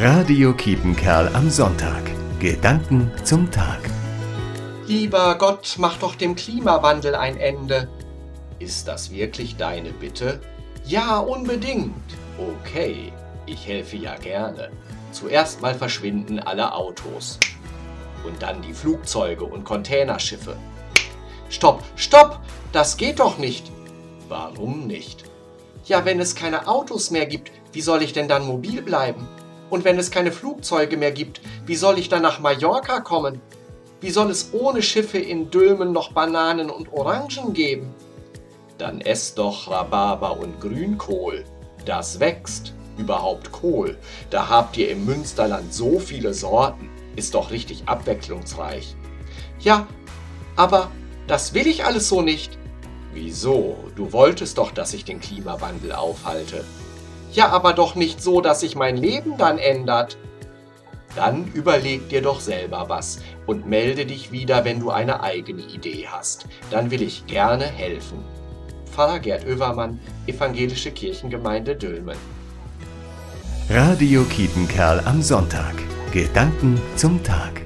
Radio 0.00 0.52
Kiepenkerl 0.52 1.28
am 1.34 1.50
Sonntag. 1.50 2.04
Gedanken 2.38 3.10
zum 3.24 3.50
Tag. 3.50 3.80
Lieber 4.86 5.36
Gott, 5.38 5.74
mach 5.78 5.98
doch 5.98 6.14
dem 6.14 6.36
Klimawandel 6.36 7.16
ein 7.16 7.36
Ende. 7.36 7.88
Ist 8.60 8.86
das 8.86 9.10
wirklich 9.10 9.56
deine 9.56 9.90
Bitte? 9.90 10.40
Ja, 10.84 11.18
unbedingt. 11.18 11.96
Okay, 12.38 13.12
ich 13.46 13.66
helfe 13.66 13.96
ja 13.96 14.14
gerne. 14.14 14.70
Zuerst 15.10 15.62
mal 15.62 15.74
verschwinden 15.74 16.38
alle 16.38 16.74
Autos. 16.74 17.40
Und 18.24 18.40
dann 18.40 18.62
die 18.62 18.74
Flugzeuge 18.74 19.46
und 19.46 19.64
Containerschiffe. 19.64 20.56
Stopp, 21.48 21.82
stopp! 21.96 22.38
Das 22.70 22.98
geht 22.98 23.18
doch 23.18 23.36
nicht. 23.38 23.72
Warum 24.28 24.86
nicht? 24.86 25.24
Ja, 25.86 26.04
wenn 26.04 26.20
es 26.20 26.36
keine 26.36 26.68
Autos 26.68 27.10
mehr 27.10 27.26
gibt, 27.26 27.50
wie 27.72 27.80
soll 27.80 28.04
ich 28.04 28.12
denn 28.12 28.28
dann 28.28 28.46
mobil 28.46 28.80
bleiben? 28.80 29.26
Und 29.70 29.84
wenn 29.84 29.98
es 29.98 30.10
keine 30.10 30.32
Flugzeuge 30.32 30.96
mehr 30.96 31.12
gibt, 31.12 31.40
wie 31.66 31.76
soll 31.76 31.98
ich 31.98 32.08
dann 32.08 32.22
nach 32.22 32.40
Mallorca 32.40 33.00
kommen? 33.00 33.40
Wie 34.00 34.10
soll 34.10 34.30
es 34.30 34.50
ohne 34.52 34.82
Schiffe 34.82 35.18
in 35.18 35.50
Dülmen 35.50 35.92
noch 35.92 36.12
Bananen 36.12 36.70
und 36.70 36.92
Orangen 36.92 37.52
geben? 37.52 37.92
Dann 38.78 39.00
ess 39.00 39.34
doch 39.34 39.68
Rhabarber 39.68 40.38
und 40.38 40.60
Grünkohl. 40.60 41.44
Das 41.84 42.20
wächst. 42.20 42.74
Überhaupt 42.96 43.52
Kohl. 43.52 43.96
Da 44.30 44.48
habt 44.48 44.76
ihr 44.76 44.90
im 44.90 45.04
Münsterland 45.04 45.72
so 45.72 45.98
viele 45.98 46.34
Sorten. 46.34 46.88
Ist 47.16 47.34
doch 47.34 47.50
richtig 47.50 47.84
abwechslungsreich. 47.86 48.94
Ja, 49.60 49.86
aber 50.56 50.90
das 51.26 51.54
will 51.54 51.66
ich 51.66 51.84
alles 51.84 52.08
so 52.08 52.22
nicht. 52.22 52.58
Wieso? 53.12 53.76
Du 53.96 54.12
wolltest 54.12 54.58
doch, 54.58 54.70
dass 54.70 54.94
ich 54.94 55.04
den 55.04 55.20
Klimawandel 55.20 55.92
aufhalte. 55.92 56.64
Ja, 57.32 57.50
aber 57.50 57.72
doch 57.72 57.94
nicht 57.94 58.22
so, 58.22 58.40
dass 58.40 58.60
sich 58.60 58.76
mein 58.76 58.96
Leben 58.96 59.36
dann 59.36 59.58
ändert. 59.58 60.16
Dann 61.14 61.50
überleg 61.52 62.08
dir 62.08 62.22
doch 62.22 62.40
selber 62.40 62.84
was 62.88 63.20
und 63.46 63.66
melde 63.66 64.06
dich 64.06 64.30
wieder, 64.30 64.64
wenn 64.64 64.80
du 64.80 64.90
eine 64.90 65.22
eigene 65.22 65.62
Idee 65.62 66.06
hast. 66.08 66.46
Dann 66.70 66.90
will 66.90 67.02
ich 67.02 67.26
gerne 67.26 67.64
helfen. 67.64 68.18
Pfarrer 68.92 69.18
Gerd 69.18 69.46
Oevermann, 69.46 69.98
Evangelische 70.26 70.90
Kirchengemeinde 70.90 71.76
Dülmen. 71.76 72.16
Radio 73.70 74.24
Kiepenkerl 74.24 75.00
am 75.04 75.22
Sonntag. 75.22 75.74
Gedanken 76.12 76.80
zum 76.96 77.22
Tag. 77.22 77.57